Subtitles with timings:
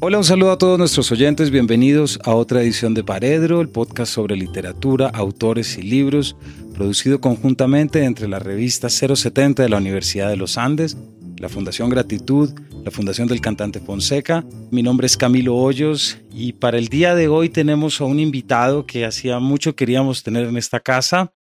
[0.00, 4.12] Hola, un saludo a todos nuestros oyentes, bienvenidos a otra edición de Paredro, el podcast
[4.12, 6.36] sobre literatura, autores y libros,
[6.72, 10.96] producido conjuntamente entre la revista 070 de la Universidad de los Andes,
[11.36, 12.50] la Fundación Gratitud,
[12.84, 14.44] la Fundación del Cantante Fonseca.
[14.70, 18.86] Mi nombre es Camilo Hoyos y para el día de hoy tenemos a un invitado
[18.86, 21.34] que hacía mucho queríamos tener en esta casa.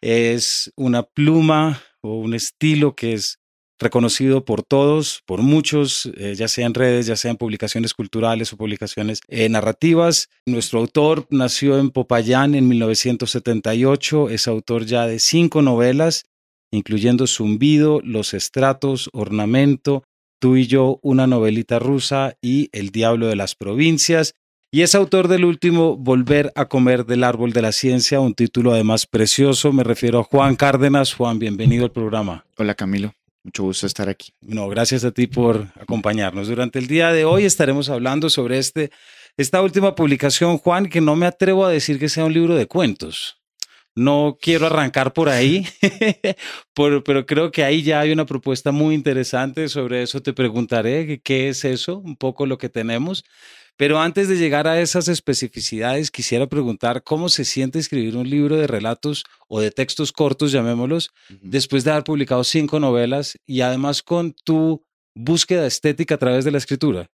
[0.00, 3.40] Es una pluma o un estilo que es
[3.78, 8.52] reconocido por todos, por muchos, eh, ya sea en redes, ya sea en publicaciones culturales
[8.52, 10.28] o publicaciones eh, narrativas.
[10.46, 16.24] Nuestro autor nació en Popayán en 1978, es autor ya de cinco novelas,
[16.70, 20.04] incluyendo Zumbido, Los Estratos, Ornamento,
[20.40, 24.34] Tú y yo, una novelita rusa y El Diablo de las Provincias.
[24.70, 28.72] Y es autor del último Volver a comer del árbol de la ciencia, un título
[28.72, 29.72] además precioso.
[29.72, 31.14] Me refiero a Juan Cárdenas.
[31.14, 32.44] Juan, bienvenido al programa.
[32.56, 33.17] Hola Camilo.
[33.48, 34.34] Mucho gusto estar aquí.
[34.42, 36.48] No, gracias a ti por acompañarnos.
[36.48, 38.90] Durante el día de hoy estaremos hablando sobre este,
[39.38, 42.66] esta última publicación, Juan, que no me atrevo a decir que sea un libro de
[42.66, 43.40] cuentos.
[43.96, 45.66] No quiero arrancar por ahí,
[46.74, 49.70] pero creo que ahí ya hay una propuesta muy interesante.
[49.70, 53.24] Sobre eso te preguntaré qué es eso, un poco lo que tenemos.
[53.78, 58.56] Pero antes de llegar a esas especificidades, quisiera preguntar cómo se siente escribir un libro
[58.56, 64.02] de relatos o de textos cortos, llamémoslos, después de haber publicado cinco novelas y además
[64.02, 64.84] con tu
[65.14, 67.06] búsqueda estética a través de la escritura,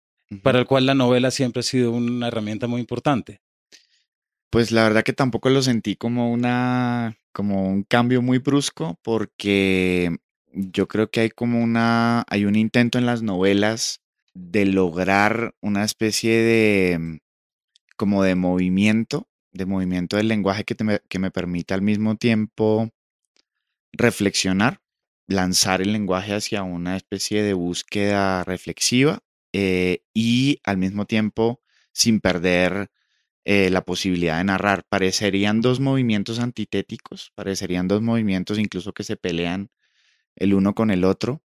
[0.41, 3.41] para el cual la novela siempre ha sido una herramienta muy importante.
[4.49, 10.15] Pues la verdad que tampoco lo sentí como una como un cambio muy brusco porque
[10.53, 14.02] yo creo que hay como una hay un intento en las novelas
[14.33, 17.17] de lograr una especie de mm,
[17.97, 20.75] como de movimiento, de movimiento del lenguaje que,
[21.07, 22.89] que me permita al mismo tiempo
[23.93, 24.81] reflexionar,
[25.27, 29.19] lanzar el lenguaje hacia una especie de búsqueda reflexiva
[29.53, 31.61] eh, y al mismo tiempo
[31.91, 32.89] sin perder
[33.45, 34.85] eh, la posibilidad de narrar.
[34.89, 39.69] Parecerían dos movimientos antitéticos, parecerían dos movimientos incluso que se pelean
[40.35, 41.41] el uno con el otro.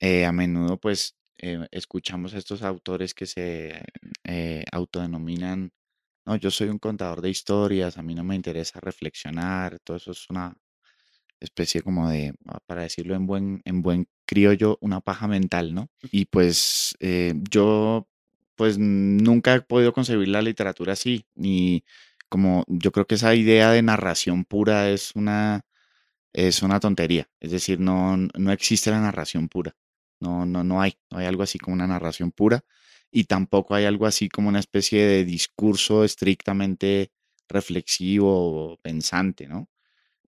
[0.00, 3.82] Eh, a menudo pues eh, escuchamos a estos autores que se
[4.24, 5.72] eh, autodenominan,
[6.24, 10.12] no, yo soy un contador de historias, a mí no me interesa reflexionar, todo eso
[10.12, 10.56] es una
[11.40, 15.88] especie como de, ah, para decirlo en buen, en buen criollo, una paja mental, ¿no?
[16.12, 18.08] Y pues eh, yo
[18.56, 21.84] pues nunca he podido concebir la literatura así, ni
[22.28, 25.62] como yo creo que esa idea de narración pura es una,
[26.32, 29.74] es una tontería, es decir, no, no existe la narración pura.
[30.22, 32.64] No, no, no hay, no hay algo así como una narración pura
[33.10, 37.12] y tampoco hay algo así como una especie de discurso estrictamente
[37.48, 39.68] reflexivo o pensante, ¿no?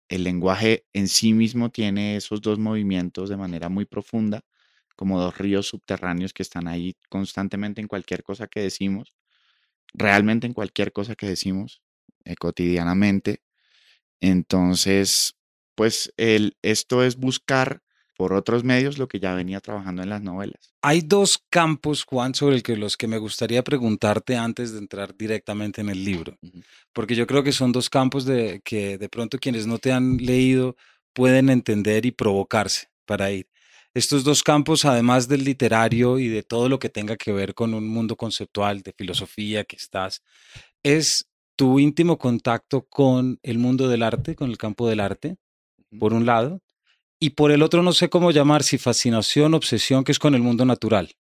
[0.09, 4.43] El lenguaje en sí mismo tiene esos dos movimientos de manera muy profunda,
[4.97, 9.15] como dos ríos subterráneos que están ahí constantemente en cualquier cosa que decimos,
[9.95, 11.83] realmente en cualquier cosa que decimos
[12.25, 13.43] eh, cotidianamente.
[14.21, 15.37] Entonces,
[15.75, 17.83] pues el, esto es buscar
[18.19, 20.75] por otros medios lo que ya venía trabajando en las novelas.
[20.83, 25.89] Hay dos campos, Juan, sobre los que me gustaría preguntarte antes de entrar directamente en
[25.89, 26.37] el libro,
[26.93, 30.17] porque yo creo que son dos campos de que de pronto quienes no te han
[30.17, 30.77] leído
[31.13, 33.47] pueden entender y provocarse para ir.
[33.95, 37.73] Estos dos campos, además del literario y de todo lo que tenga que ver con
[37.73, 40.25] un mundo conceptual, de filosofía que estás,
[40.83, 45.37] es tu íntimo contacto con el mundo del arte, con el campo del arte,
[46.01, 46.61] por un lado,
[47.21, 50.43] y por el otro no sé cómo llamar, si fascinación, obsesión, que es con el
[50.43, 51.15] mundo natural.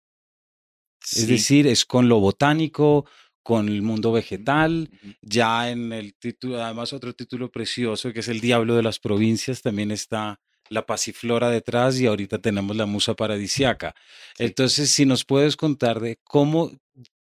[1.12, 3.06] Es decir, es con lo botánico,
[3.42, 4.90] con el mundo vegetal,
[5.22, 9.62] ya en el título, además otro título precioso que es El Diablo de las Provincias,
[9.62, 13.96] también está la pasiflora detrás y ahorita tenemos la musa paradisiaca.
[14.38, 16.72] Entonces, si nos puedes contar de cómo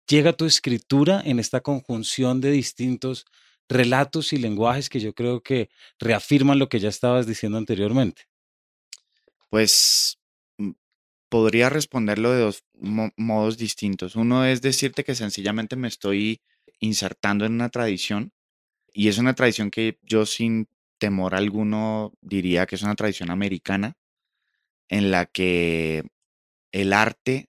[0.06, 3.26] llega tu escritura en esta conjunción de distintos
[3.68, 5.68] relatos y lenguajes que yo creo que
[5.98, 8.28] reafirman lo que ya estabas diciendo anteriormente.
[9.50, 10.18] Pues
[10.58, 10.72] mm,
[11.28, 12.64] podría responderlo de dos
[13.16, 14.16] modos distintos.
[14.16, 16.42] Uno es decirte que sencillamente me estoy
[16.80, 18.32] insertando en una tradición.
[18.92, 20.68] Y es una tradición que yo sin
[20.98, 23.96] temor alguno diría que es una tradición americana
[24.88, 26.04] en la que
[26.72, 27.48] el arte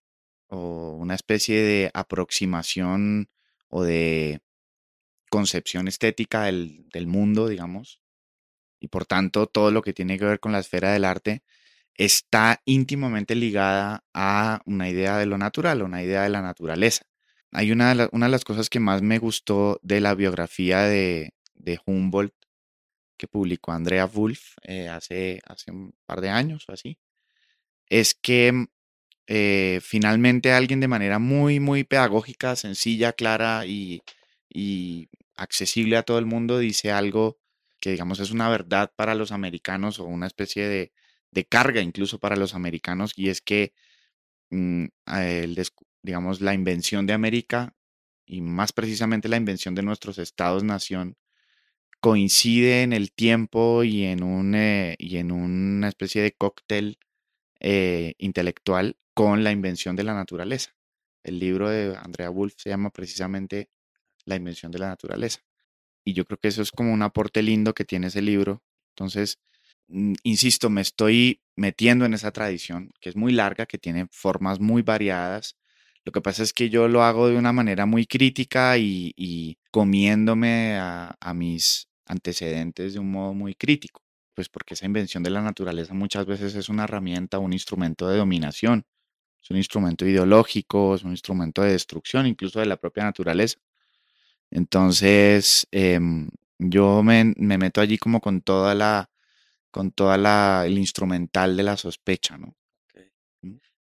[0.49, 3.29] o una especie de aproximación
[3.69, 4.41] o de
[5.29, 8.01] concepción estética del, del mundo, digamos,
[8.79, 11.43] y por tanto todo lo que tiene que ver con la esfera del arte
[11.97, 17.05] está íntimamente ligada a una idea de lo natural, una idea de la naturaleza.
[17.51, 21.33] Hay una de, una de las cosas que más me gustó de la biografía de,
[21.53, 22.33] de Humboldt
[23.17, 26.97] que publicó Andrea Wolf eh, hace, hace un par de años o así,
[27.87, 28.67] es que mm,
[29.27, 34.01] eh, finalmente alguien de manera muy, muy pedagógica, sencilla, clara y,
[34.49, 37.37] y accesible a todo el mundo dice algo
[37.79, 40.93] que digamos es una verdad para los americanos o una especie de,
[41.31, 43.73] de carga incluso para los americanos y es que
[44.51, 45.67] mm, el,
[46.03, 47.75] digamos la invención de América
[48.25, 51.17] y más precisamente la invención de nuestros estados-nación
[51.99, 56.99] coincide en el tiempo y en, un, eh, y en una especie de cóctel
[57.59, 60.75] eh, intelectual con la invención de la naturaleza.
[61.23, 63.69] El libro de Andrea Wolf se llama precisamente
[64.25, 65.41] La invención de la naturaleza.
[66.05, 68.61] Y yo creo que eso es como un aporte lindo que tiene ese libro.
[68.91, 69.39] Entonces,
[69.87, 74.81] insisto, me estoy metiendo en esa tradición, que es muy larga, que tiene formas muy
[74.81, 75.57] variadas.
[76.03, 80.77] Lo que pasa es que yo lo hago de una manera muy crítica y, comiéndome
[80.79, 84.03] a, mis antecedentes de un modo muy crítico,
[84.35, 88.17] pues porque esa invención de la naturaleza muchas veces es una herramienta, un instrumento de
[88.17, 88.85] dominación,
[89.41, 93.57] es un instrumento ideológico, es un instrumento de destrucción incluso de la propia naturaleza.
[94.51, 96.29] Entonces, em,
[96.59, 99.09] yo me, meto allí como con toda la,
[99.75, 102.55] con toda la, el instrumental de la sospecha, ¿no?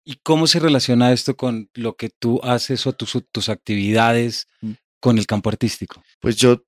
[0.03, 4.71] ¿Y cómo se relaciona esto con lo que tú haces o tus, tus actividades mm.
[4.99, 6.03] con el campo artístico?
[6.19, 6.65] Pues yo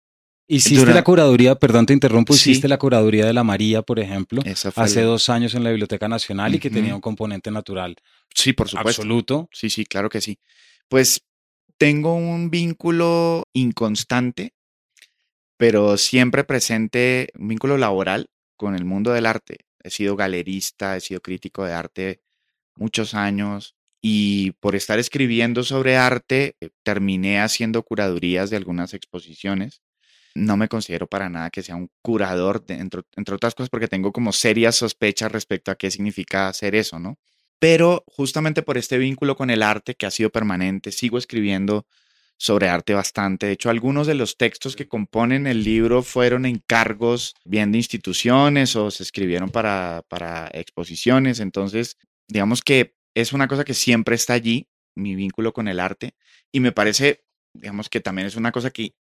[0.49, 4.41] Hiciste la curaduría, perdón te interrumpo, hiciste la curaduría de la María, por ejemplo,
[4.75, 7.97] hace dos años en la Biblioteca Nacional y que tenía un componente natural.
[8.33, 9.01] Sí, por supuesto.
[9.01, 9.49] Absoluto.
[9.51, 10.39] Sí, sí, claro que sí.
[10.87, 11.25] Pues
[11.77, 14.53] tengo un vínculo inconstante,
[15.57, 19.59] pero siempre presente, un vínculo laboral con el mundo del arte.
[19.83, 22.21] He sido galerista, he sido crítico de arte
[22.75, 29.81] muchos años y por estar escribiendo sobre arte eh, terminé haciendo curadurías de algunas exposiciones
[30.37, 33.01] no me considero para nada que sea un curador, entre,
[33.33, 37.17] otras cosas porque tengo como serias sospechas respecto a qué significa hacer eso, ¿no?
[37.59, 41.87] Pero justamente por este vínculo con el arte que ha sido permanente, sigo escribiendo
[42.37, 43.47] sobre arte bastante.
[43.47, 48.75] De hecho, algunos de los textos que componen el libro fueron encargos bien de instituciones
[48.75, 51.39] o se escribieron para, para exposiciones.
[51.39, 51.97] Entonces,
[52.27, 56.15] digamos que es una cosa que siempre está allí, mi vínculo con el arte.
[56.51, 57.23] Y me parece,
[57.53, 58.93] digamos que también es una cosa que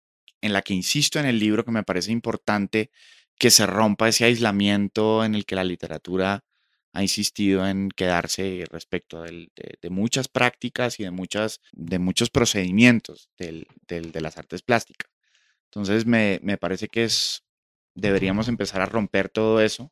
[0.42, 2.92] en la que insisto en el libro que me parece importante
[3.38, 6.44] que se rompa ese aislamiento en el que la literatura
[6.96, 9.50] ha insistido en quedarse respecto de,
[9.90, 15.12] muchas prácticas y de, muchas, de muchos procedimientos de las artes plásticas.
[15.66, 17.44] Entonces me, parece que es,
[17.96, 19.92] deberíamos empezar a romper todo eso,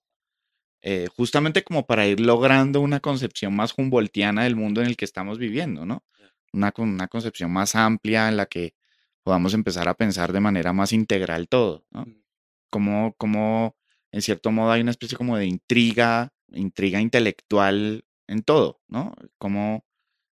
[0.82, 5.06] eh, justamente como para ir logrando una concepción más humboldtiana del mundo en el que
[5.06, 6.06] estamos viviendo, ¿no?
[6.54, 8.76] Una, una concepción más amplia en la que
[9.24, 12.06] podamos empezar a pensar de manera más integral todo, ¿no?
[12.06, 12.24] Mm.
[12.70, 13.76] Como, como
[14.14, 19.14] en cierto modo hay una especie como de intriga, intriga intelectual en todo, ¿no?
[19.38, 19.86] Como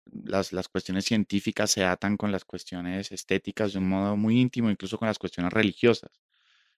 [0.04, 4.70] las, las cuestiones científicas se atan con las cuestiones estéticas de un modo muy íntimo,
[4.70, 6.10] incluso con las cuestiones religiosas.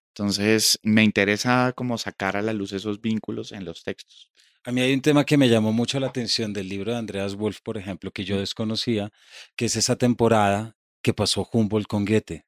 [0.09, 4.31] Entonces, me interesa como sacar a la luz esos vínculos en los textos.
[4.65, 7.37] A mí hay un tema que me llamó mucho la atención del libro de Andreas
[7.37, 9.13] Wolf, por ejemplo, que yo desconocía,
[9.55, 12.45] que es esa temporada que pasó Humboldt con Goethe.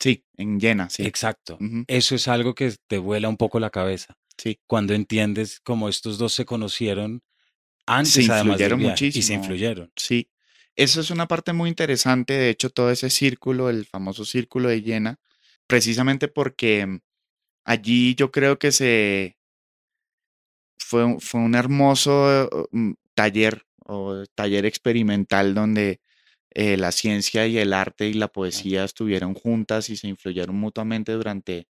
[0.00, 1.04] Sí, en Jena, sí.
[1.04, 1.58] Exacto.
[1.86, 4.18] Eso es algo que te vuela un poco la cabeza.
[4.42, 4.58] Sí.
[4.66, 7.22] Cuando entiendes cómo estos dos se conocieron
[7.86, 9.20] antes, se influyeron muchísimo.
[9.20, 9.92] Y se influyeron.
[9.94, 10.28] Sí.
[10.74, 12.34] Eso es una parte muy interesante.
[12.34, 15.20] De hecho, todo ese círculo, el famoso círculo de Jena,
[15.68, 16.98] precisamente porque
[17.64, 19.38] allí yo creo que se
[20.78, 26.00] fue, fue un hermoso mm, taller o taller experimental donde
[26.50, 31.12] eh, la ciencia y el arte y la poesía estuvieron juntas y se influyeron mutuamente
[31.12, 31.68] durante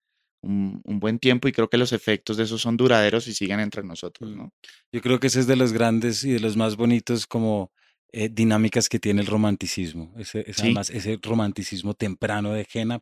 [0.46, 3.82] un, buen tiempo y creo que los efectos de eso son duraderos y siguen entre
[3.82, 4.36] nosotros, mm.
[4.36, 4.52] ¿no?
[4.92, 7.72] Yo creo que ese es de los grandes y de los más bonitos como
[8.12, 13.00] eh, dinámicas que tiene el romanticismo, ese, además ese romanticismo temprano de Jena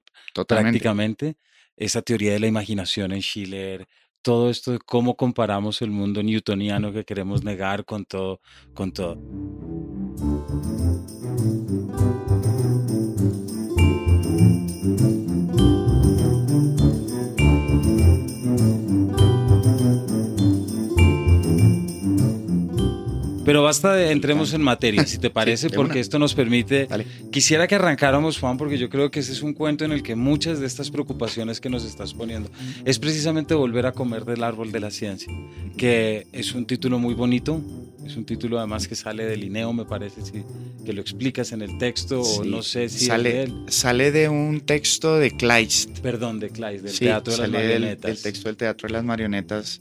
[0.48, 1.36] prácticamente,
[1.76, 3.86] esa teoría de la imaginación en Schiller,
[4.22, 8.40] todo esto de cómo comparamos el mundo newtoniano que queremos negar con todo,
[8.72, 9.20] con todo.
[23.44, 26.88] Pero basta de entremos en materia, si te parece, porque esto nos permite...
[27.30, 30.14] Quisiera que arrancáramos, Juan, porque yo creo que ese es un cuento en el que
[30.14, 32.50] muchas de estas preocupaciones que nos estás poniendo
[32.84, 35.32] es precisamente volver a comer del árbol de la ciencia,
[35.76, 37.60] que es un título muy bonito,
[38.06, 40.20] es un título además que sale de Linneo, me parece,
[40.84, 45.18] que lo explicas en el texto, o no sé si sale, sale de un texto
[45.18, 45.98] de Kleist.
[46.00, 48.10] Perdón, de Kleist, del Teatro de las Marionetas.
[48.10, 49.80] el texto del Teatro de las Marionetas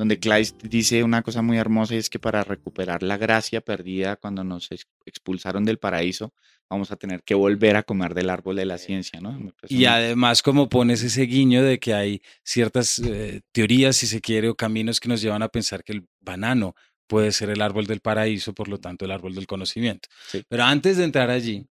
[0.00, 4.16] donde Kleist dice una cosa muy hermosa y es que para recuperar la gracia perdida
[4.16, 4.70] cuando nos
[5.04, 6.32] expulsaron del paraíso,
[6.70, 9.38] vamos a tener que volver a comer del árbol de la ciencia, ¿no?
[9.68, 14.48] Y además como pones ese guiño de que hay ciertas eh, teorías, si se quiere,
[14.48, 16.74] o caminos que nos llevan a pensar que el banano
[17.06, 20.08] puede ser el árbol del paraíso, por lo tanto el árbol del conocimiento.
[20.48, 21.66] Pero antes de entrar allí,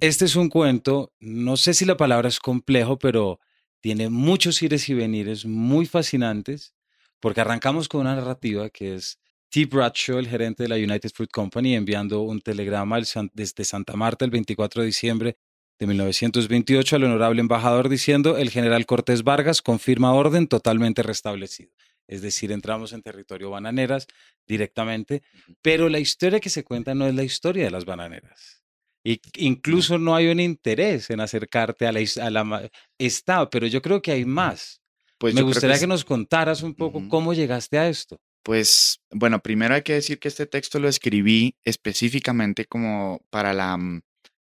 [0.00, 3.38] este es un cuento, no sé si la palabra es complejo, pero
[3.82, 6.72] tiene muchos ires y venires muy fascinantes
[7.20, 9.18] porque arrancamos con una narrativa que es
[9.50, 9.66] T.
[9.66, 13.00] Bradshaw, el gerente de la United Fruit Company, enviando un telegrama
[13.32, 15.36] desde Santa Marta el 24 de diciembre
[15.78, 21.70] de 1928 al honorable embajador diciendo el general Cortés Vargas confirma orden totalmente restablecido.
[22.08, 24.06] Es decir, entramos en territorio bananeras
[24.46, 25.22] directamente,
[25.60, 28.62] pero la historia que se cuenta no es la historia de las bananeras.
[29.04, 32.70] Y incluso no hay un interés en acercarte a la, a la...
[32.98, 34.80] Está, pero yo creo que hay más.
[35.18, 38.18] Pues Me gustaría que, nos contaras un poco cómo llegaste a esto.
[38.42, 43.76] Pues bueno, primero hay que decir que este texto lo escribí específicamente como para la
[43.76, 44.02] mm,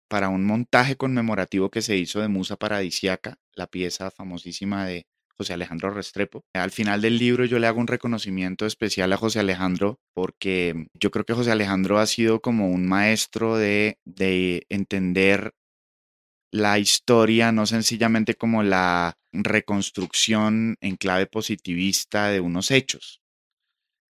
[0.09, 5.05] para un montaje conmemorativo que se hizo de Musa Paradisiaca, la pieza famosísima de
[5.37, 6.43] José Alejandro Restrepo.
[6.53, 11.11] Al final del libro yo le hago un reconocimiento especial a José Alejandro porque yo
[11.11, 15.53] creo que José Alejandro ha sido como un maestro de, de entender
[16.51, 23.21] la historia no sencillamente como la reconstrucción en clave positivista de unos hechos,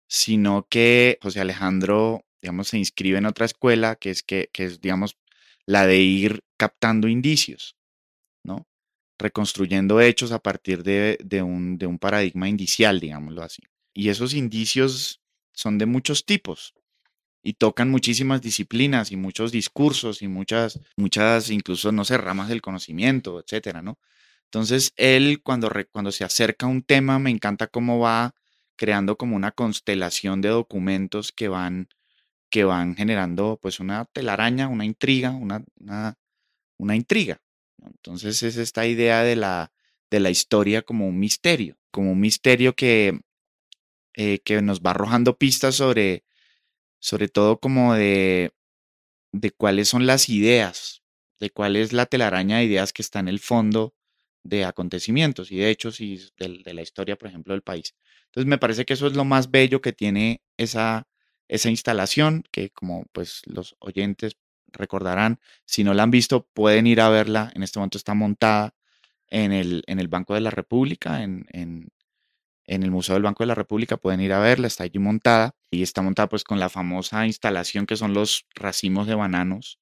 [0.08, 5.16] sino que José Alejandro, digamos, se inscribe en otra escuela que es, que, es digamos,
[5.66, 7.76] la de ir captando indicios,
[8.44, 8.66] ¿no?
[9.18, 13.62] Reconstruyendo hechos a partir de, un, de un paradigma indicial, digámoslo así.
[13.94, 15.20] Y esos indicios
[15.52, 16.74] son de muchos tipos
[17.46, 22.62] y tocan muchísimas disciplinas y muchos discursos y muchas, muchas, incluso, no sé, ramas del
[22.62, 23.98] conocimiento, etcétera, ¿no?
[24.46, 28.34] Entonces, él cuando, cuando se acerca a un tema, me encanta cómo va
[28.76, 31.88] creando como una constelación de documentos que van,
[32.50, 35.62] que van generando pues una telaraña, una intriga, una,
[36.78, 37.42] una, intriga.
[37.84, 39.70] Entonces es esta idea de la,
[40.10, 43.20] de la historia como un misterio, como un misterio que,
[44.14, 46.24] eh, que nos va arrojando pistas sobre,
[47.04, 48.54] sobre todo como de,
[49.30, 51.02] de cuáles son las ideas,
[51.38, 53.94] de cuál es la telaraña de ideas que está en el fondo
[54.42, 57.94] de acontecimientos y de hechos y de, la historia, por ejemplo, del país.
[58.28, 61.06] Entonces me parece que eso es lo más bello que tiene esa,
[61.46, 67.02] esa instalación, que como pues los oyentes recordarán, si no la han visto, pueden ir
[67.02, 67.52] a verla.
[67.54, 68.74] En este momento está montada
[69.28, 71.46] en el, en el Banco de la República, en,
[72.66, 75.54] en el Museo del Banco de la República, pueden ir a verla, está allí montada
[75.74, 79.78] y está montada pues con la famosa instalación que son los racimos de bananos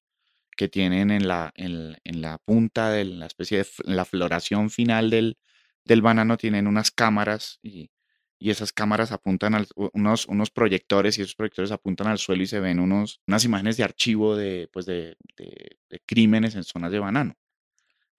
[0.55, 5.37] que tienen en la, en, la punta de la especie de la floración final del,
[5.85, 7.91] del banano, tienen unas cámaras y,
[8.39, 12.47] y esas cámaras apuntan a unos, unos proyectores y esos proyectores apuntan al suelo y
[12.47, 16.91] se ven unos, unas imágenes de archivo de, pues de, de, de crímenes en zonas
[16.91, 17.35] de banano.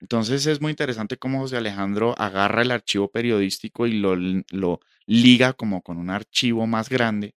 [0.01, 5.53] Entonces es muy interesante cómo José Alejandro agarra el archivo periodístico y lo, lo liga
[5.53, 7.35] como con un archivo más grande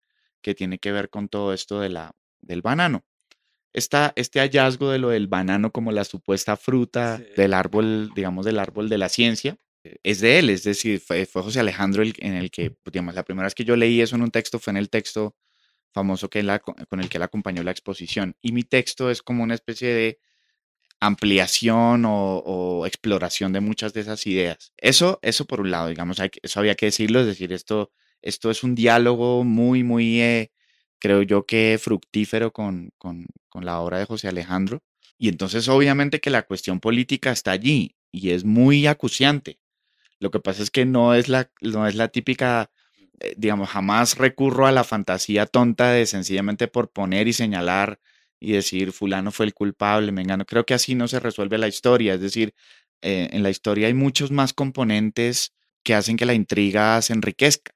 [0.45, 3.03] que tiene que ver con todo esto de la, del banano.
[3.73, 8.59] Esta, este hallazgo de lo del banano como la supuesta fruta del árbol, digamos, del
[8.59, 9.57] árbol de la ciencia,
[10.03, 13.23] es de él, es decir, fue, José Alejandro el, en el que, pues, digamos, la
[13.23, 15.35] primera vez que yo leí eso en un texto fue en el texto
[15.91, 16.43] famoso que
[16.89, 18.35] con el que él acompañó la exposición.
[18.39, 20.19] Y mi texto es como una especie de
[20.99, 24.73] ampliación o, exploración de muchas de esas ideas.
[24.77, 27.91] Eso, eso por un lado, digamos, eso había que decirlo, es decir, esto,
[28.25, 30.51] esto es un diálogo muy, muy, eh,
[30.99, 34.81] creo yo que fructífero con, con, con la obra de José Alejandro.
[35.17, 39.59] Y entonces obviamente que la cuestión política está allí y es muy acuciante.
[40.19, 42.71] Lo que pasa es que no es la, no es la típica,
[43.19, 47.99] eh, digamos, jamás recurro a la fantasía tonta de sencillamente por poner y señalar
[48.39, 50.45] y decir fulano fue el culpable, me engano.
[50.45, 52.53] Creo que así no se resuelve la historia, es decir,
[53.01, 55.53] eh, en la historia hay muchos más componentes
[55.83, 57.75] que hacen que la intriga se enriquezca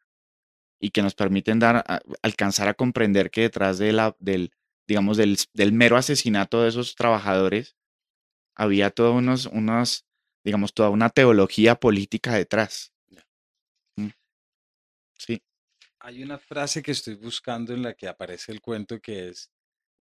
[0.79, 1.83] y que nos permiten dar,
[2.21, 4.51] alcanzar a comprender que detrás de la, del,
[4.87, 7.75] digamos, del, del mero asesinato de esos trabajadores
[8.55, 10.05] había todos unos, unos,
[10.43, 12.93] digamos, toda una teología política detrás.
[13.95, 14.09] Mm.
[15.17, 15.41] Sí.
[15.99, 19.51] Hay una frase que estoy buscando en la que aparece el cuento que es,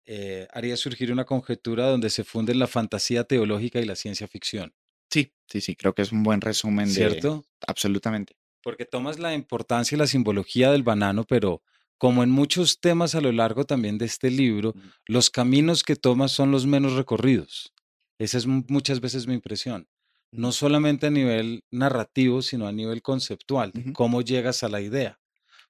[0.07, 4.75] eh, haría surgir una conjetura donde se funden la fantasía teológica y la ciencia ficción.
[5.11, 6.95] Sí, sí, sí, creo que es un buen resumen de...
[6.95, 7.45] ¿Cierto?
[7.66, 8.35] Absolutamente.
[8.62, 11.62] Porque tomas la importancia y la simbología del banano, pero
[11.99, 14.75] como en muchos temas a lo largo también de este libro,
[15.07, 17.73] los caminos que tomas son los menos recorridos.
[18.19, 19.88] Esa es muchas veces mi impresión.
[20.33, 25.21] No solamente a nivel narrativo, sino a nivel conceptual, cómo llegas a la idea.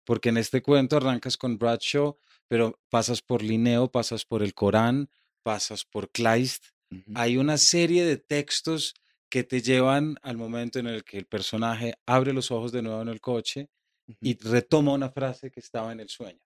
[0.05, 2.17] Porque en este cuento arrancas con Bradshaw,
[2.49, 5.11] pero pasas por Linneo, pasas por el Corán,
[5.43, 6.65] pasas por Kleist.
[7.15, 8.95] Hay una serie de textos
[9.33, 13.01] que te llevan al momento en el que el personaje abre los ojos de nuevo
[13.01, 13.71] en el coche
[14.21, 16.39] y retoma una frase que estaba en el sueño.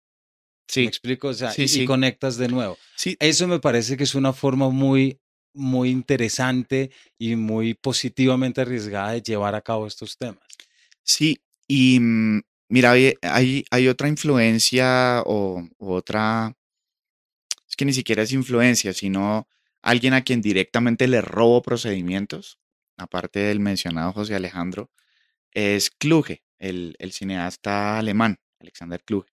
[0.68, 0.82] Sí.
[0.82, 1.26] ¿Me explico?
[1.26, 2.78] O sea, y, conectas de nuevo.
[2.94, 3.16] Sí.
[3.18, 5.18] Eso me parece que es una forma muy,
[5.52, 10.46] muy interesante y muy positivamente arriesgada de llevar a cabo estos temas.
[11.02, 16.54] Sí, y mm, mira, hay, hay, otra influencia o, otra,
[17.68, 19.48] es que ni siquiera es influencia, sino
[19.82, 22.60] alguien a quien directamente le robo procedimientos,
[22.96, 24.90] aparte del mencionado José Alejandro,
[25.52, 29.30] es Kluge el, cineasta alemán, Alexander Kluge.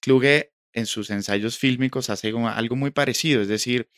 [0.00, 3.88] Kluge en sus ensayos fílmicos hace algo muy parecido, es decir,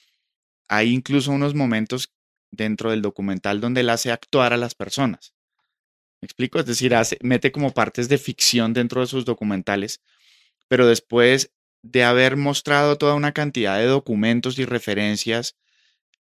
[0.68, 2.12] hay incluso unos momentos
[2.50, 5.34] dentro del documental donde él hace actuar a las personas.
[6.20, 6.60] ¿Me explico?
[6.60, 10.02] Es decir, hace, mete como partes de ficción dentro de sus documentales,
[10.68, 11.52] pero después
[11.82, 15.56] de haber mostrado toda una cantidad de documentos y referencias,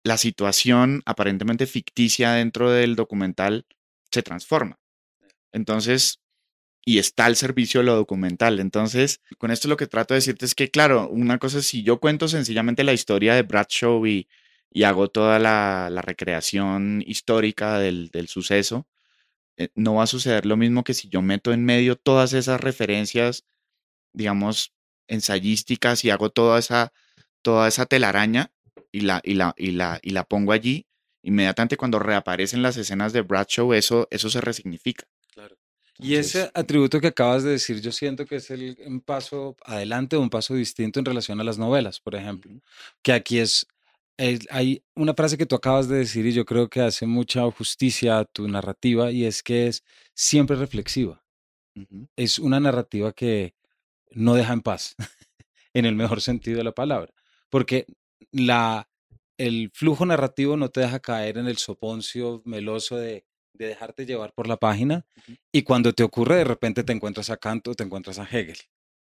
[0.06, 3.66] la situación aparentemente ficticia dentro del documental
[4.12, 4.78] se transforma.
[5.52, 6.22] Entonces,
[6.86, 8.60] y está al servicio de lo documental.
[8.60, 11.82] Entonces, con esto lo que trato de decirte es que, claro, una cosa es si
[11.82, 14.28] yo cuento sencillamente la historia de Bradshaw y,
[14.70, 18.88] y hago toda la, recreación histórica del, suceso,
[19.58, 22.62] eh, no va a suceder lo mismo que si yo meto en medio todas esas
[22.62, 23.44] referencias,
[24.13, 24.72] digamos,
[25.08, 26.94] ensayísticas y hago toda esa,
[27.41, 28.52] toda esa telaraña
[28.95, 30.86] y la, y la, y la, y la pongo allí.
[31.21, 35.05] Inmediatamente cuando reaparecen las escenas de Bradshaw, eso, eso se resignifica.
[35.97, 40.17] Y ese atributo que acabas de decir, yo siento que es el, un paso adelante
[40.17, 42.51] un paso distinto en relación a las novelas, por ejemplo.
[43.01, 43.67] Que aquí es,
[44.49, 48.19] hay una frase que tú acabas de decir y yo creo que hace mucha justicia
[48.19, 51.23] a tu narrativa y es que es siempre reflexiva.
[52.15, 53.55] Es una narrativa que
[54.12, 54.95] no deja en paz,
[55.73, 57.13] en el mejor sentido de la palabra.
[57.49, 57.86] Porque
[58.36, 58.89] la,
[59.38, 63.26] el flujo narrativo no te deja caer en el soponcio meloso de
[63.58, 65.06] de dejarte llevar por la página
[65.52, 68.58] y cuando te ocurre de repente te encuentras a Kant o te encuentras a Hegel.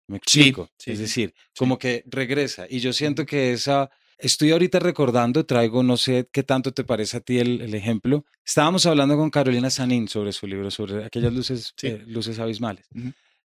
[0.07, 0.71] ¿Me explico?
[0.85, 2.67] es decir, como que regresa.
[2.69, 7.19] Y yo siento que esa, estoy ahorita recordando, traigo, no sé qué tanto te parece
[7.19, 8.25] a ti el, ejemplo.
[8.45, 12.89] Estábamos hablando con Carolina Sanín sobre su libro, sobre aquellas luces, eh, luces abismales.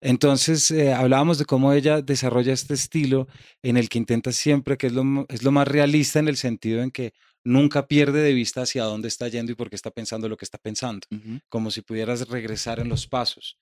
[0.01, 3.27] Entonces, eh, hablábamos de cómo ella desarrolla este estilo
[3.61, 6.81] en el que intenta siempre, que es lo, es lo más realista en el sentido
[6.81, 10.27] en que nunca pierde de vista hacia dónde está yendo y por qué está pensando
[10.27, 11.07] lo que está pensando,
[11.49, 13.57] como si pudieras regresar en los pasos.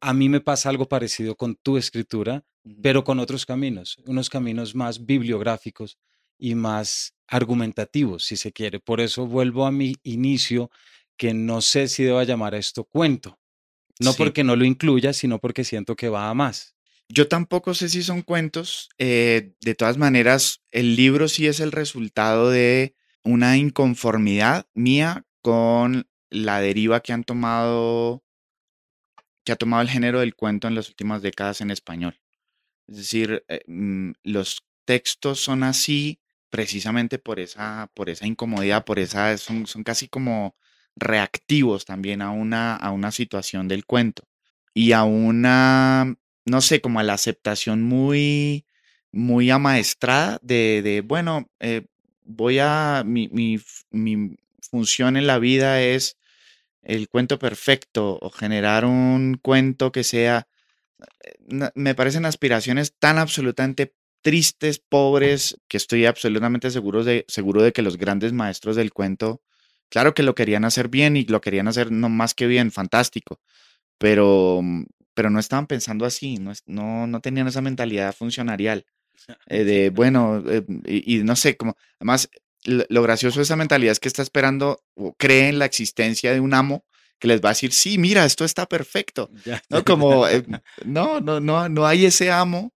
[0.00, 2.44] A mí me pasa algo parecido con tu escritura,
[2.82, 5.98] pero con otros caminos, unos caminos más bibliográficos
[6.38, 8.80] y más argumentativos, si se quiere.
[8.80, 10.70] Por eso vuelvo a mi inicio,
[11.16, 13.38] que no sé si deba llamar a esto cuento.
[14.00, 16.74] No porque no lo incluya, sino porque siento que va a más.
[17.08, 18.88] Yo tampoco sé si son cuentos.
[18.98, 26.08] Eh, de todas maneras, el libro sí es el resultado de una inconformidad mía con
[26.30, 28.24] la deriva que han tomado,
[29.44, 32.18] que ha tomado el género del cuento en las últimas décadas en español.
[32.88, 38.98] Es decir, eh, mm, los textos son así precisamente por esa, por esa incomodidad, por
[38.98, 40.56] esa, son, son casi como
[40.96, 44.24] reactivos también a una, a una situación del cuento
[44.74, 48.66] y a una, no sé, como a la aceptación muy,
[49.12, 51.86] muy amaestrada de, de bueno, eh,
[52.24, 54.36] voy a, mi, mi, mi
[54.70, 56.16] función en la vida es
[56.82, 60.48] el cuento perfecto o generar un cuento que sea,
[61.24, 67.72] eh, me parecen aspiraciones tan absolutamente tristes, pobres, que estoy absolutamente seguro de, seguro de
[67.72, 69.42] que los grandes maestros del cuento,
[69.92, 73.40] claro que lo querían hacer bien y lo querían hacer no más que bien, fantástico,
[73.98, 74.62] pero,
[75.12, 78.86] pero no estaban pensando así, no, no, no tenían esa mentalidad funcionarial.
[79.46, 82.28] Eh, de, bueno, eh, y, no sé, como, además,
[82.64, 86.40] lo, gracioso de esa mentalidad es que está esperando o cree en la existencia de
[86.40, 86.84] un amo
[87.20, 89.30] que les va a decir, sí, mira, esto está perfecto.
[89.70, 89.84] ¿No?
[89.84, 90.42] Como, eh,
[90.84, 92.72] no, no, no, no hay ese amo.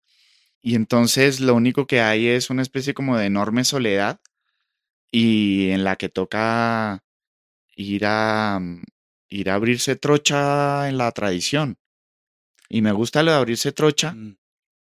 [0.63, 4.21] Y entonces lo único que hay es una especie como de enorme soledad
[5.11, 7.03] y en la que toca
[7.77, 8.83] ir a, mm,
[9.31, 11.79] ir a abrirse trocha en la tradición.
[12.69, 14.37] Y me gusta lo de abrirse trocha Mm,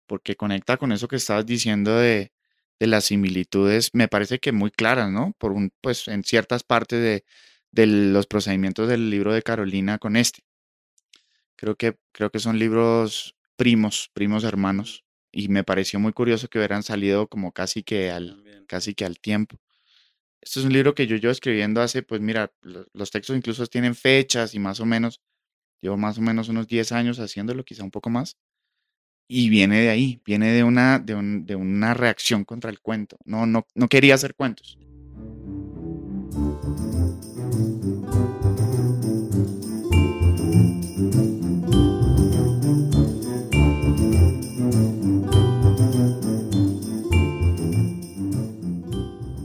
[0.06, 2.32] porque conecta con eso que estabas diciendo de,
[2.80, 5.34] de las similitudes, me parece que muy claras, ¿no?
[5.38, 7.24] Por un, pues en ciertas partes de,
[7.72, 10.42] de los procedimientos del libro de Carolina con este.
[11.56, 15.04] Creo que, creo que son libros primos, primos hermanos.
[15.32, 18.66] Y me pareció muy curioso que hubieran salido como casi que al, también.
[18.66, 19.58] casi que al tiempo.
[20.42, 23.66] Este es un libro que yo llevo escribiendo hace, pues mira, lo- los textos incluso
[23.66, 25.20] tienen fechas y más o menos,
[25.82, 28.36] llevo más o menos unos 10 años haciéndolo, quizá un poco más.
[29.28, 33.18] Y viene de ahí, viene de una, de un- de una reacción contra el cuento.
[33.26, 34.79] No, no, no quería hacer cuentos.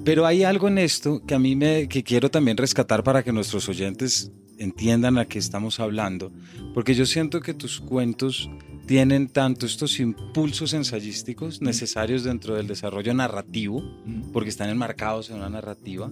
[0.06, 3.34] Pero hay algo en esto que a mí me que quiero también rescatar para que
[3.34, 6.32] nuestros oyentes entiendan a qué estamos hablando,
[6.76, 8.50] porque yo siento que tus cuentos
[8.86, 13.84] tienen tanto estos impulsos ensayísticos necesarios dentro del desarrollo narrativo,
[14.32, 16.12] porque están enmarcados en una narrativa,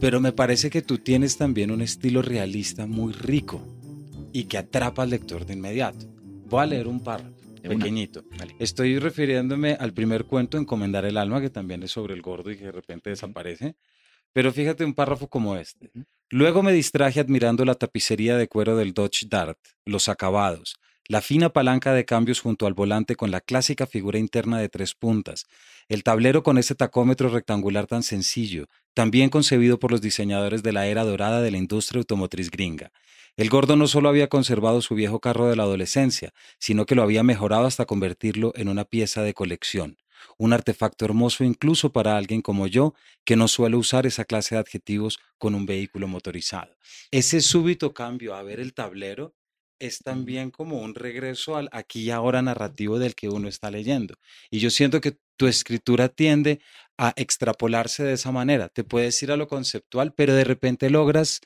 [0.00, 3.62] pero me parece que tú tienes también un estilo realista muy rico
[4.32, 6.06] y que atrapa al lector de inmediato.
[6.48, 7.39] Voy a leer un párrafo.
[7.68, 8.24] Pequeñito.
[8.58, 12.56] Estoy refiriéndome al primer cuento, Encomendar el alma, que también es sobre el gordo y
[12.56, 13.76] que de repente desaparece.
[14.32, 15.90] Pero fíjate un párrafo como este.
[16.30, 20.76] Luego me distraje admirando la tapicería de cuero del Dodge Dart, los acabados,
[21.08, 24.94] la fina palanca de cambios junto al volante con la clásica figura interna de tres
[24.94, 25.46] puntas,
[25.88, 30.86] el tablero con ese tacómetro rectangular tan sencillo, también concebido por los diseñadores de la
[30.86, 32.92] era dorada de la industria automotriz gringa.
[33.36, 37.02] El gordo no solo había conservado su viejo carro de la adolescencia, sino que lo
[37.02, 39.98] había mejorado hasta convertirlo en una pieza de colección,
[40.36, 44.60] un artefacto hermoso incluso para alguien como yo, que no suele usar esa clase de
[44.60, 46.76] adjetivos con un vehículo motorizado.
[47.10, 49.34] Ese súbito cambio a ver el tablero
[49.78, 54.14] es también como un regreso al aquí y ahora narrativo del que uno está leyendo.
[54.50, 56.60] Y yo siento que tu escritura tiende
[56.98, 58.68] a extrapolarse de esa manera.
[58.68, 61.40] Te puedes ir a lo conceptual, pero de repente logras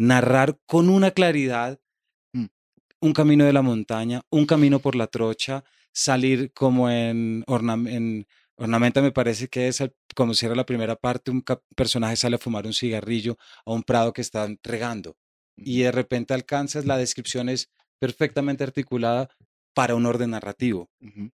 [0.00, 1.78] narrar con una claridad
[2.32, 2.46] Mm.
[3.02, 8.26] un camino de la montaña, un camino por la trocha, salir como en, ornam- en
[8.56, 11.42] Ornamenta me parece que es el- como cierra la primera parte, un
[11.74, 15.16] personaje sale a fumar un cigarrillo a un prado que están regando
[15.56, 19.28] y de repente alcanzas, la descripción es perfectamente articulada
[19.74, 20.90] para un orden narrativo,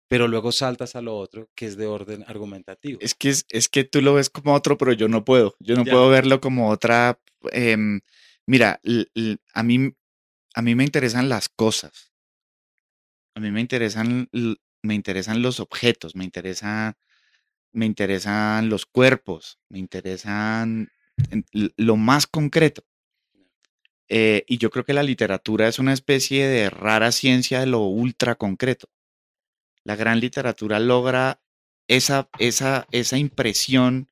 [0.09, 2.99] pero luego saltas a lo otro que es de orden argumentativo.
[3.01, 5.55] Es que, es, es que tú lo ves como otro, pero yo no puedo.
[5.61, 5.93] Yo no Ya.
[5.93, 7.19] puedo verlo como otra.
[7.53, 8.01] em,
[8.47, 8.81] mira,
[9.55, 9.93] a mí,
[10.55, 12.13] a mí me interesan las cosas.
[13.35, 14.29] A mí me interesan,
[14.83, 16.25] me interesan los objetos, me
[17.73, 20.89] me interesan los cuerpos, me interesan
[21.77, 22.85] lo más concreto.
[24.09, 27.81] Eh, y yo creo que la literatura es una especie de rara ciencia de lo
[27.81, 28.89] ultra concreto.
[29.83, 31.41] La gran literatura logra
[31.89, 34.09] esa, esa, esa impresión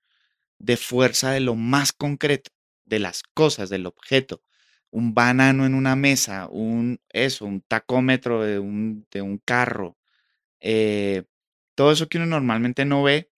[0.59, 2.51] de fuerza de lo más concreto,
[2.85, 4.43] de las cosas, del objeto.
[4.91, 9.97] Un banano en una mesa, un eso, un tacómetro de un, de un carro.
[10.61, 11.25] eh,
[11.77, 13.31] todo eso que uno normalmente no ve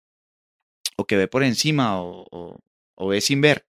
[0.97, 2.59] o que ve por encima o, o-
[2.95, 3.65] o ve sin ver.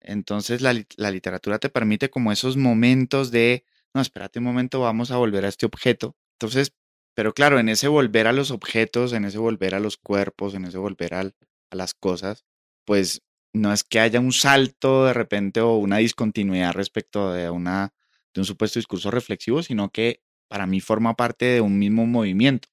[0.00, 5.10] Entonces la, la literatura te permite como esos momentos de, no, espérate un momento, vamos
[5.12, 6.16] a volver a este objeto.
[6.40, 6.74] Entonces,
[7.14, 10.66] pero claro, en ese volver a los objetos, en ese volver a los cuerpos, en
[10.66, 11.36] ese volver al-
[11.70, 12.44] a las cosas,
[12.86, 13.22] pues
[13.58, 17.92] no es que haya un salto de repente o una discontinuidad respecto de, una,
[18.34, 22.68] de un supuesto discurso reflexivo, sino que para mí forma parte de un mismo movimiento.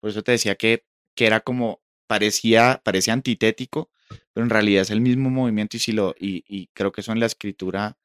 [0.00, 3.90] Por eso te decía que, que era como, parecía, parecía antitético,
[4.32, 7.12] pero en realidad es el mismo movimiento y, si lo, y, y creo que eso
[7.12, 7.98] en la escritura,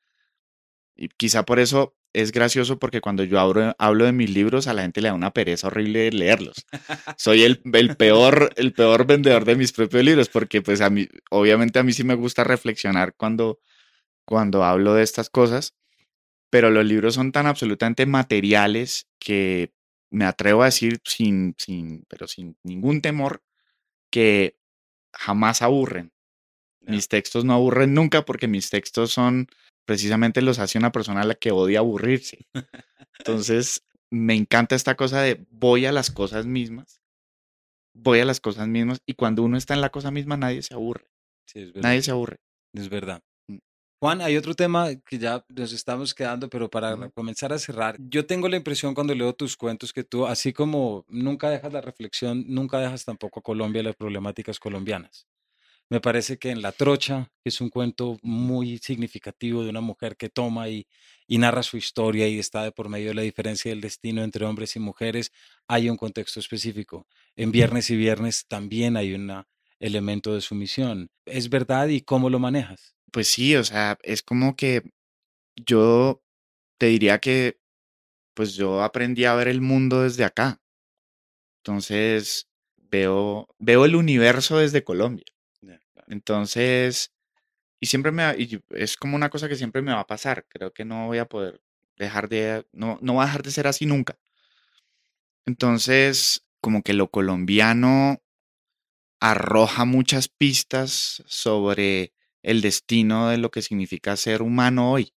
[0.95, 4.73] y quizá por eso es gracioso porque cuando yo hablo, hablo de mis libros a
[4.73, 6.65] la gente le da una pereza horrible leerlos.
[7.17, 11.07] Soy el, el, peor, el peor vendedor de mis propios libros porque pues a mí,
[11.29, 13.59] obviamente a mí sí me gusta reflexionar cuando,
[14.25, 15.75] cuando hablo de estas cosas,
[16.49, 19.73] pero los libros son tan absolutamente materiales que
[20.09, 23.41] me atrevo a decir sin, sin, pero sin ningún temor
[24.11, 24.57] que
[25.13, 26.11] jamás aburren.
[26.81, 29.47] Mis textos no aburren nunca porque mis textos son
[29.85, 32.47] precisamente los hace una persona a la que odia aburrirse.
[33.19, 37.01] Entonces, me encanta esta cosa de voy a las cosas mismas,
[37.93, 40.73] voy a las cosas mismas y cuando uno está en la cosa misma nadie se
[40.73, 41.05] aburre,
[41.45, 41.89] Sí, es verdad.
[41.89, 42.37] nadie se aburre.
[42.73, 43.21] Es verdad.
[43.47, 43.57] Mm.
[44.01, 47.11] Juan, hay otro tema que ya nos estamos quedando, pero para Ujú.
[47.11, 51.05] comenzar a cerrar, yo tengo la impresión cuando leo tus cuentos que tú, así como
[51.09, 55.27] nunca dejas la reflexión, nunca dejas tampoco a Colombia las problemáticas colombianas.
[55.91, 60.15] Me parece que en La Trocha, que es un cuento muy significativo de una mujer
[60.15, 60.87] que toma y,
[61.27, 64.45] y narra su historia y está de por medio de la diferencia del destino entre
[64.45, 65.33] hombres y mujeres,
[65.67, 67.07] hay un contexto específico.
[67.35, 69.43] En Viernes y Viernes también hay un
[69.81, 71.09] elemento de sumisión.
[71.25, 72.95] ¿Es verdad y cómo lo manejas?
[73.11, 74.83] Pues sí, o sea, es como que
[75.57, 76.23] yo
[76.77, 77.59] te diría que
[78.33, 80.61] pues yo aprendí a ver el mundo desde acá.
[81.65, 85.25] Entonces, veo, veo el universo desde Colombia.
[86.11, 87.13] Entonces,
[87.79, 90.45] y siempre me, y es como una cosa que siempre me va a pasar.
[90.49, 91.61] Creo que no voy a poder
[91.97, 94.17] dejar de, no, no va a dejar de ser así nunca.
[95.45, 98.21] Entonces, como que lo colombiano
[99.21, 105.13] arroja muchas pistas sobre el destino de lo que significa ser humano hoy,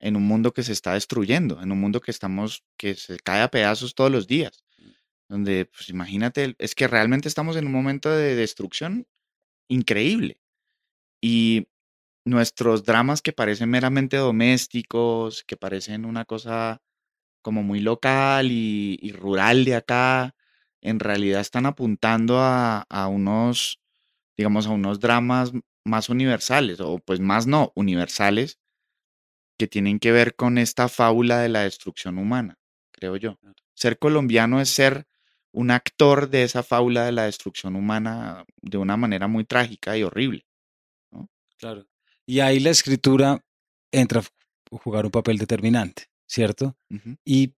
[0.00, 3.42] en un mundo que se está destruyendo, en un mundo que estamos, que se cae
[3.42, 4.64] a pedazos todos los días
[5.28, 9.06] donde, pues imagínate, es que realmente estamos en un momento de destrucción
[9.68, 10.40] increíble.
[11.20, 11.68] Y
[12.24, 16.82] nuestros dramas que parecen meramente domésticos, que parecen una cosa
[17.42, 20.34] como muy local y, rural de acá,
[20.80, 23.80] en realidad están apuntando a, a, unos,
[24.36, 25.52] digamos, a unos dramas
[25.84, 28.58] más universales, o pues más no, universales,
[29.58, 32.58] que tienen que ver con esta fábula de la destrucción humana,
[32.92, 33.38] creo yo.
[33.74, 35.06] Ser colombiano es ser
[35.52, 40.02] un actor de esa fábula de la destrucción humana de una manera muy trágica y
[40.02, 40.44] horrible.
[41.58, 41.86] Claro.
[42.26, 43.44] Y ahí la escritura
[43.90, 46.76] entra a jugar un papel determinante, ¿cierto?
[47.24, 47.54] Y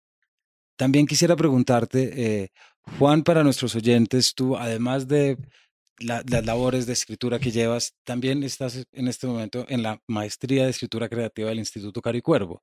[0.76, 2.48] también quisiera preguntarte, eh,
[2.98, 5.38] Juan, para nuestros oyentes, tú, además de
[5.98, 10.70] las labores de escritura que llevas, también estás en este momento en la maestría de
[10.70, 12.60] escritura creativa del Instituto Caricuervo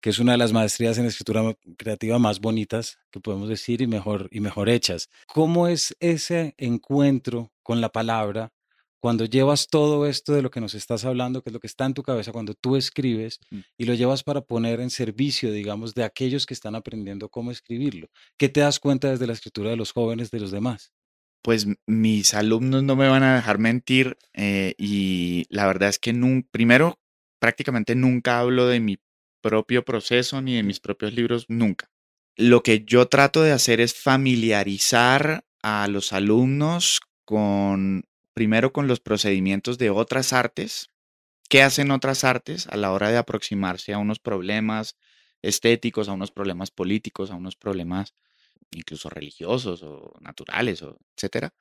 [0.00, 3.86] que es una de las maestrías en escritura creativa más bonitas que podemos decir y
[3.86, 5.08] mejor, y mejor hechas.
[5.26, 8.52] ¿Cómo es ese encuentro con la palabra
[9.00, 11.86] cuando llevas todo esto de lo que nos estás hablando, que es lo que está
[11.86, 13.60] en tu cabeza cuando tú escribes mm.
[13.78, 18.08] y lo llevas para poner en servicio, digamos, de aquellos que están aprendiendo cómo escribirlo?
[18.38, 20.92] ¿Qué te das cuenta desde la escritura de los jóvenes, de los demás?
[21.42, 26.14] Pues mis alumnos no me van a dejar mentir eh, y la verdad es que
[26.50, 27.00] primero
[27.38, 28.98] prácticamente nunca hablo de mi
[29.40, 31.90] propio proceso ni de mis propios libros, nunca.
[32.36, 39.00] Lo que yo trato de hacer es familiarizar a los alumnos con, primero con los
[39.00, 40.90] procedimientos de otras artes,
[41.48, 44.96] qué hacen otras artes a la hora de aproximarse a unos problemas
[45.42, 48.14] estéticos, a unos problemas políticos, a unos problemas
[48.70, 51.52] incluso religiosos o naturales, o etcétera.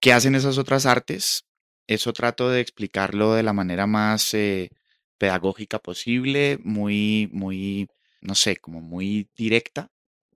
[0.00, 1.44] ¿Qué hacen esas otras artes?
[1.86, 4.70] Eso trato de explicarlo de la manera más eh,
[5.18, 7.88] pedagógica posible, muy, muy,
[8.20, 9.90] no sé, como muy directa.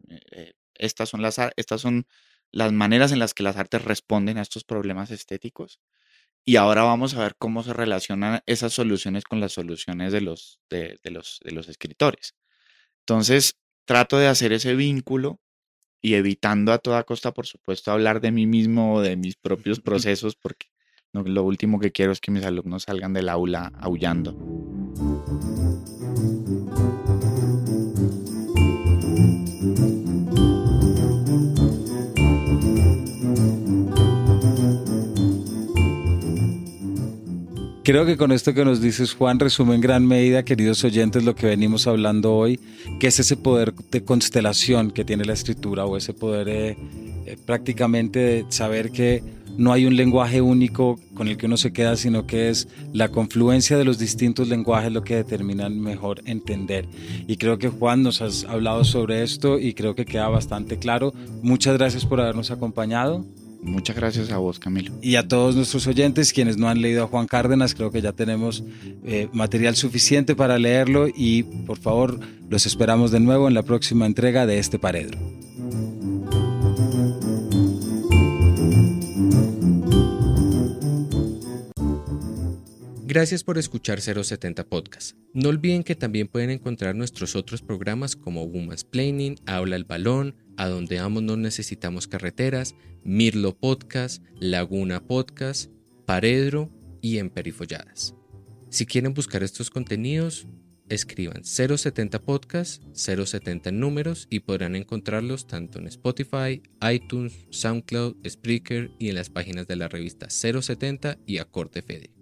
[0.09, 2.07] Eh, eh, estas, son las, estas son
[2.51, 5.81] las maneras en las que las artes responden a estos problemas estéticos.
[6.45, 10.61] Y ahora vamos a ver cómo se relacionan esas soluciones con las soluciones de los,
[10.71, 12.35] de, los, de los escritores.
[13.01, 15.41] Entonces, trato de hacer ese vínculo
[16.01, 19.81] y evitando a toda costa, por supuesto, hablar de mí mismo o de mis propios
[19.81, 20.67] procesos, porque
[21.13, 24.72] lo último que quiero es que mis alumnos salgan del aula aullando.
[24.95, 25.52] Thank you.
[37.85, 41.35] Creo que con esto que nos dices, Juan, resume en gran medida, queridos oyentes, lo
[41.35, 42.61] que venimos hablando hoy,
[43.01, 46.77] que es ese poder de constelación que tiene la escritura o ese poder eh,
[47.27, 49.25] eh, prácticamente de saber que
[49.59, 53.09] no hay un lenguaje único con el que uno se queda, sino que es la
[53.09, 56.87] confluencia de los distintos lenguajes lo que determinan mejor entender.
[57.27, 61.13] Y creo que Juan nos has hablado sobre esto y creo que queda bastante claro.
[61.43, 63.27] Muchas gracias por habernos acompañado.
[63.63, 64.93] Muchas gracias a vos, Camilo.
[65.01, 68.13] Y a todos nuestros oyentes, quienes no han leído a Juan Cárdenas, creo que ya
[68.13, 68.65] tenemos
[69.05, 72.19] eh, material suficiente para leerlo y por favor
[72.51, 75.19] los esperamos de nuevo en la próxima entrega de este Paredro.
[83.15, 85.19] Gracias por escuchar 070 Podcast.
[85.35, 90.35] No olviden que también pueden encontrar nuestros otros programas como Woman's Planning, Habla el Balón,
[90.57, 95.71] A Donde Amos No Necesitamos Carreteras, Mirlo Podcast, Laguna Podcast,
[96.07, 98.15] Paredro y Emperifolladas.
[98.71, 100.47] Si quieren buscar estos contenidos,
[100.89, 109.09] escriban 070 Podcast, 070 números y podrán encontrarlos tanto en Spotify, iTunes, SoundCloud, Spreaker y
[109.09, 112.22] en las páginas de la revista 070 y Acorde Fede.